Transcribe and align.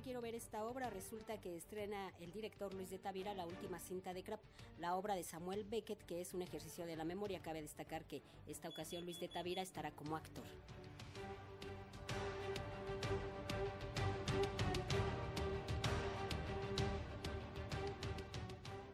quiero 0.00 0.20
ver 0.20 0.34
esta 0.34 0.64
obra. 0.64 0.90
Resulta 0.90 1.40
que 1.40 1.56
estrena 1.56 2.12
el 2.20 2.32
director 2.32 2.72
Luis 2.74 2.90
de 2.90 2.98
Tavira 2.98 3.34
la 3.34 3.46
última 3.46 3.78
cinta 3.78 4.12
de 4.14 4.22
Crap, 4.22 4.40
la 4.78 4.96
obra 4.96 5.14
de 5.14 5.22
Samuel 5.22 5.64
Beckett, 5.64 6.04
que 6.06 6.20
es 6.20 6.34
un 6.34 6.42
ejercicio 6.42 6.86
de 6.86 6.96
la 6.96 7.04
memoria. 7.04 7.40
Cabe 7.40 7.62
destacar 7.62 8.04
que 8.04 8.22
esta 8.46 8.68
ocasión 8.68 9.04
Luis 9.04 9.20
de 9.20 9.28
Tavira 9.28 9.62
estará 9.62 9.90
como 9.90 10.16
actor. 10.16 10.44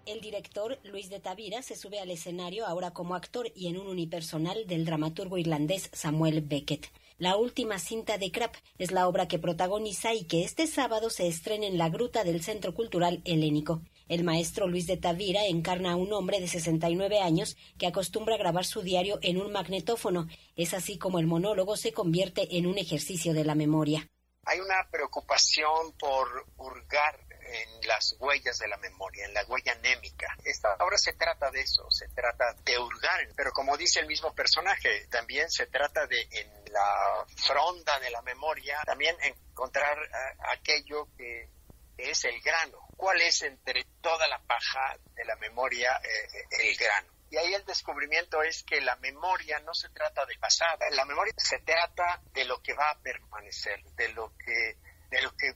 El 0.06 0.20
director 0.20 0.78
Luis 0.84 1.10
de 1.10 1.18
Tavira 1.18 1.62
se 1.62 1.74
sube 1.74 1.98
al 1.98 2.10
escenario 2.10 2.64
ahora 2.64 2.92
como 2.92 3.14
actor 3.14 3.50
y 3.56 3.66
en 3.66 3.76
un 3.76 3.88
unipersonal 3.88 4.66
del 4.66 4.84
dramaturgo 4.84 5.36
irlandés 5.36 5.90
Samuel 5.92 6.42
Beckett. 6.42 6.86
La 7.18 7.38
última 7.38 7.78
cinta 7.78 8.18
de 8.18 8.30
Krapp 8.30 8.56
es 8.76 8.92
la 8.92 9.08
obra 9.08 9.26
que 9.26 9.38
protagoniza 9.38 10.12
y 10.12 10.24
que 10.24 10.44
este 10.44 10.66
sábado 10.66 11.08
se 11.08 11.26
estrena 11.26 11.64
en 11.64 11.78
la 11.78 11.88
gruta 11.88 12.24
del 12.24 12.42
Centro 12.42 12.74
Cultural 12.74 13.22
Helénico. 13.24 13.80
El 14.06 14.22
maestro 14.22 14.68
Luis 14.68 14.86
de 14.86 14.98
Tavira 14.98 15.46
encarna 15.46 15.92
a 15.92 15.96
un 15.96 16.12
hombre 16.12 16.40
de 16.40 16.46
69 16.46 17.20
años 17.20 17.56
que 17.78 17.86
acostumbra 17.86 18.36
grabar 18.36 18.66
su 18.66 18.82
diario 18.82 19.18
en 19.22 19.40
un 19.40 19.50
magnetófono. 19.50 20.28
Es 20.56 20.74
así 20.74 20.98
como 20.98 21.18
el 21.18 21.26
monólogo 21.26 21.78
se 21.78 21.94
convierte 21.94 22.58
en 22.58 22.66
un 22.66 22.76
ejercicio 22.76 23.32
de 23.32 23.44
la 23.46 23.54
memoria. 23.54 24.10
Hay 24.44 24.60
una 24.60 24.86
preocupación 24.90 25.92
por 25.98 26.28
hurgar 26.58 27.25
en 27.48 27.86
las 27.86 28.16
huellas 28.18 28.58
de 28.58 28.68
la 28.68 28.76
memoria, 28.78 29.24
en 29.24 29.34
la 29.34 29.44
huella 29.44 29.72
anémica. 29.72 30.36
Esta 30.44 30.76
se 30.96 31.12
trata 31.12 31.50
de 31.50 31.60
eso, 31.60 31.90
se 31.90 32.08
trata 32.08 32.54
de 32.64 32.78
hurgar, 32.78 33.28
pero 33.36 33.52
como 33.52 33.76
dice 33.76 34.00
el 34.00 34.06
mismo 34.06 34.34
personaje, 34.34 35.06
también 35.08 35.50
se 35.50 35.66
trata 35.66 36.06
de 36.06 36.20
en 36.30 36.72
la 36.72 37.26
fronda 37.36 37.98
de 38.00 38.10
la 38.10 38.22
memoria, 38.22 38.80
también 38.84 39.16
encontrar 39.22 39.98
eh, 39.98 40.36
aquello 40.52 41.08
que 41.16 41.48
es 41.96 42.24
el 42.24 42.40
grano. 42.40 42.78
¿Cuál 42.96 43.20
es 43.20 43.42
entre 43.42 43.84
toda 44.00 44.26
la 44.26 44.38
paja 44.40 44.96
de 45.14 45.24
la 45.24 45.36
memoria 45.36 46.00
eh, 46.02 46.68
el 46.68 46.76
grano? 46.76 47.12
Y 47.30 47.36
ahí 47.36 47.54
el 47.54 47.64
descubrimiento 47.64 48.42
es 48.42 48.62
que 48.62 48.80
la 48.80 48.96
memoria 48.96 49.58
no 49.60 49.74
se 49.74 49.88
trata 49.90 50.24
de 50.26 50.38
pasado, 50.38 50.78
la 50.90 51.04
memoria 51.04 51.34
se 51.36 51.58
trata 51.58 52.22
de 52.32 52.44
lo 52.44 52.62
que 52.62 52.72
va 52.72 52.90
a 52.90 52.98
permanecer, 53.00 53.82
de 53.96 54.08
lo 54.10 54.32
que, 54.36 54.76
de 55.10 55.22
lo 55.22 55.36
que 55.36 55.54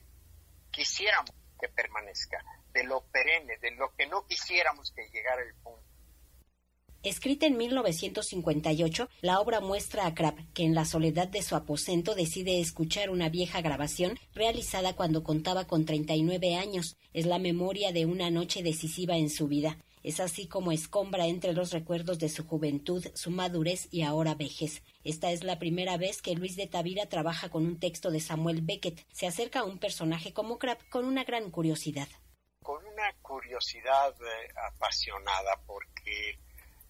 quisiéramos 0.69 1.40
que 1.61 1.69
permanezca, 1.69 2.43
de 2.73 2.83
lo 2.83 3.05
perenne, 3.11 3.57
de 3.59 3.71
lo 3.71 3.93
que 3.95 4.07
no 4.07 4.25
quisiéramos 4.25 4.91
que 4.91 5.07
llegara 5.13 5.43
el 5.43 5.53
punto. 5.63 5.91
Escrita 7.03 7.47
en 7.47 7.57
1958, 7.57 9.09
la 9.21 9.39
obra 9.39 9.59
muestra 9.59 10.05
a 10.05 10.13
Krapp 10.13 10.37
que 10.53 10.63
en 10.63 10.75
la 10.75 10.85
soledad 10.85 11.27
de 11.27 11.41
su 11.41 11.55
aposento 11.55 12.13
decide 12.13 12.59
escuchar 12.59 13.09
una 13.09 13.27
vieja 13.27 13.59
grabación 13.61 14.19
realizada 14.35 14.95
cuando 14.95 15.23
contaba 15.23 15.65
con 15.65 15.85
39 15.85 16.57
años. 16.57 16.97
Es 17.13 17.25
la 17.25 17.39
memoria 17.39 17.91
de 17.91 18.05
una 18.05 18.29
noche 18.29 18.61
decisiva 18.61 19.17
en 19.17 19.31
su 19.31 19.47
vida. 19.47 19.77
Es 20.03 20.19
así 20.19 20.47
como 20.47 20.71
escombra 20.71 21.27
entre 21.27 21.53
los 21.53 21.71
recuerdos 21.71 22.17
de 22.17 22.29
su 22.29 22.47
juventud, 22.47 23.05
su 23.13 23.29
madurez 23.29 23.87
y 23.91 24.01
ahora 24.01 24.33
vejez. 24.33 24.81
Esta 25.03 25.31
es 25.31 25.43
la 25.43 25.59
primera 25.59 25.97
vez 25.97 26.21
que 26.21 26.35
Luis 26.35 26.55
de 26.55 26.67
Tavira 26.67 27.07
trabaja 27.07 27.49
con 27.49 27.65
un 27.65 27.79
texto 27.79 28.09
de 28.09 28.19
Samuel 28.19 28.61
Beckett. 28.61 29.05
Se 29.11 29.27
acerca 29.27 29.59
a 29.59 29.63
un 29.63 29.77
personaje 29.77 30.33
como 30.33 30.57
Krapp 30.57 30.81
con 30.89 31.05
una 31.05 31.23
gran 31.23 31.51
curiosidad. 31.51 32.07
Con 32.63 32.85
una 32.85 33.13
curiosidad 33.21 34.15
eh, 34.21 34.53
apasionada 34.67 35.59
porque 35.67 36.39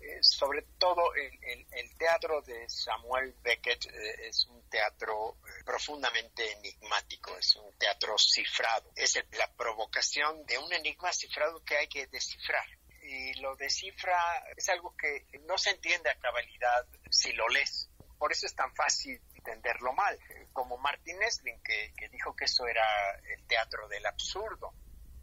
eh, 0.02 0.17
sobre 0.22 0.64
todo 0.80 1.14
el, 1.16 1.98
teatro 1.98 2.42
de 2.42 2.67
Samuel 2.67 3.36
Beckett 3.44 3.86
eh, 3.86 4.28
es 4.28 4.48
un 4.48 4.67
teatro 4.70 5.38
profundamente 5.64 6.52
enigmático, 6.54 7.38
es 7.38 7.56
un 7.58 7.72
teatro 7.78 8.17
cifrado, 8.17 8.92
es 8.95 9.23
la 9.38 9.54
provocación 9.54 10.44
de 10.45 10.58
un 10.58 10.73
enigma 10.73 11.14
cifrado 11.14 11.64
que 11.64 11.77
hay 11.77 11.88
que 11.88 12.08
descifrar. 12.08 12.66
Y 13.02 13.34
lo 13.42 13.56
descifra 13.56 14.17
es 14.56 14.70
algo 14.70 14.95
que 14.95 15.26
no 15.48 15.58
se 15.58 15.72
entiende 15.72 16.10
a 16.10 16.20
cabalidad 16.20 16.86
si 17.10 17.34
lo 17.34 17.48
lees 17.50 17.92
por 18.22 18.32
eso 18.32 18.45
es 18.45 18.54
tan 18.54 18.72
fácil 18.76 19.20
entenderlo 19.34 19.94
mal, 19.94 20.16
como 20.54 20.78
Martin 20.78 21.20
Esslin, 21.23 21.60
que, 21.64 21.92
dijo 22.12 22.36
que 22.36 22.45
eso 22.45 22.67
era 22.67 22.86
el 23.34 23.48
teatro 23.48 23.88
del 23.88 24.06
absurdo, 24.06 24.76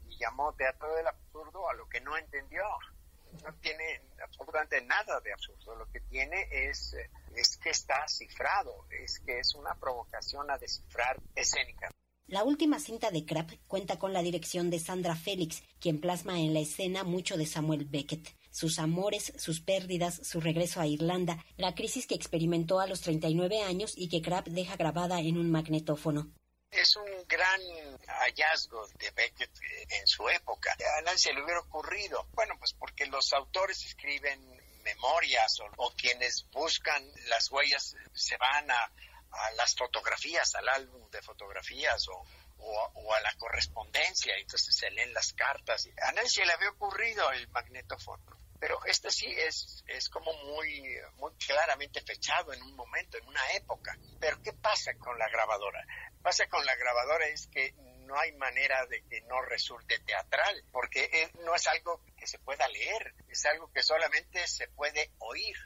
y 0.09 0.19
llamó 0.19 0.53
teatro 0.55 0.93
del 0.97 1.07
absurdo 1.07 1.71
a 1.71 1.75
lo 1.75 1.89
que 1.89 2.01
no 2.01 2.17
entendió. 2.17 2.65
No 3.45 3.55
tiene 3.61 4.03
absolutamente 4.21 4.81
nada 4.81 5.21
de 5.21 5.33
absurdo, 5.33 5.77
lo 5.77 5.89
que 5.93 6.01
tiene 6.01 6.49
es, 6.51 6.97
es 7.37 7.57
que 7.59 7.71
está 7.71 8.09
cifrado, 8.09 8.89
es 8.91 9.21
que 9.21 9.39
es 9.39 9.55
una 9.55 9.77
provocación 9.77 10.51
a 10.51 10.59
descifrar 10.59 11.21
escénica. 11.37 11.89
La 12.29 12.45
última 12.45 12.79
cinta 12.79 13.11
de 13.11 13.25
Krapp 13.25 13.53
cuenta 13.67 13.99
con 13.99 14.13
la 14.13 14.23
dirección 14.23 14.69
de 14.69 14.79
Sandra 14.79 15.17
Félix, 15.17 15.63
quien 15.81 15.99
plasma 16.01 16.39
en 16.39 16.53
la 16.53 16.61
escena 16.61 17.03
mucho 17.03 17.37
de 17.39 17.47
Samuel 17.47 17.87
Beckett 17.87 18.37
sus 18.51 18.79
amores, 18.79 19.33
sus 19.39 19.61
pérdidas, 19.61 20.21
su 20.25 20.41
regreso 20.41 20.81
a 20.81 20.87
Irlanda, 20.87 21.45
la 21.57 21.75
crisis 21.75 22.07
que 22.07 22.15
experimentó 22.15 22.81
a 22.81 22.87
los 22.87 23.01
39 23.01 23.63
años 23.63 23.93
y 23.97 24.09
que 24.09 24.21
Krapp 24.21 24.49
deja 24.49 24.77
grabada 24.77 25.21
en 25.21 25.39
un 25.39 25.51
magnetófono. 25.51 26.33
Es 26.71 26.97
un 26.97 27.27
gran 27.27 27.61
hallazgo 28.07 28.87
de 28.99 29.11
Beckett 29.13 29.51
en 29.89 30.07
su 30.07 30.29
época. 30.29 30.77
A 30.99 31.03
nadie 31.03 31.33
le 31.33 31.43
hubiera 31.43 31.61
ocurrido. 31.61 32.27
Bueno, 32.33 32.57
pues 32.59 32.75
porque 32.75 33.07
los 33.07 33.33
autores 33.33 33.85
escriben 33.87 34.41
memorias 34.83 35.61
o, 35.77 35.93
quienes 35.95 36.47
buscan 36.51 37.03
las 37.29 37.51
huellas 37.51 37.95
se 38.13 38.37
van 38.37 38.71
a, 38.71 38.93
las 39.57 39.75
fotografías, 39.75 40.55
al 40.55 40.69
álbum 40.69 41.11
de 41.11 41.23
fotografías 41.23 42.07
o, 42.09 42.25
o, 42.59 43.15
a 43.15 43.21
la 43.21 43.33
correspondencia, 43.35 44.37
entonces 44.37 44.75
se 44.75 44.91
leen 44.91 45.13
las 45.13 45.33
cartas. 45.33 45.89
A 46.03 46.13
nadie 46.13 46.47
le 46.47 46.53
había 46.53 46.71
ocurrido 46.71 47.31
el 47.33 47.49
magnetófono. 47.49 48.39
Pero 48.61 48.85
este 48.87 49.11
sí 49.13 49.27
es, 49.27 49.85
es 49.87 50.09
como 50.09 50.33
muy, 50.33 50.97
muy 51.15 51.33
claramente 51.37 52.01
fechado 52.01 52.53
en 52.53 52.61
un 52.63 52.75
momento, 52.75 53.17
en 53.17 53.29
una 53.29 53.53
época. 53.53 53.97
Pero 54.19 54.43
¿qué 54.43 54.53
pasa 54.53 54.95
con 54.95 55.17
la 55.17 55.29
grabadora? 55.29 55.87
Pasa 56.23 56.49
con 56.49 56.67
la 56.67 56.75
grabadora 56.75 57.29
es 57.29 57.47
que 57.47 57.73
no 58.09 58.19
hay 58.19 58.33
manera 58.33 58.85
de 58.87 59.05
que 59.05 59.21
no 59.23 59.41
resulte 59.43 60.01
teatral, 60.01 60.65
porque 60.73 61.31
no 61.45 61.55
es 61.55 61.67
algo 61.69 62.03
que 62.17 62.27
se 62.27 62.39
pueda 62.41 62.67
leer, 62.69 63.15
es 63.29 63.45
algo 63.47 63.71
que 63.71 63.83
solamente 63.83 64.45
se 64.49 64.67
puede 64.69 65.13
oír. 65.19 65.57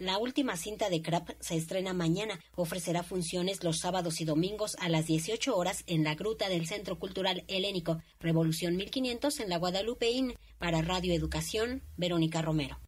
La 0.00 0.16
última 0.16 0.56
cinta 0.56 0.88
de 0.88 1.02
Krapp 1.02 1.28
se 1.40 1.56
estrena 1.56 1.92
mañana. 1.92 2.40
Ofrecerá 2.56 3.02
funciones 3.02 3.62
los 3.62 3.80
sábados 3.80 4.22
y 4.22 4.24
domingos 4.24 4.74
a 4.80 4.88
las 4.88 5.04
18 5.04 5.54
horas 5.54 5.84
en 5.86 6.04
la 6.04 6.14
gruta 6.14 6.48
del 6.48 6.66
Centro 6.66 6.98
Cultural 6.98 7.44
Helénico, 7.48 8.00
Revolución 8.18 8.76
1500 8.76 9.40
en 9.40 9.50
la 9.50 9.58
Guadalupeín. 9.58 10.36
Para 10.58 10.80
Radio 10.80 11.12
Educación, 11.12 11.82
Verónica 11.98 12.40
Romero. 12.40 12.80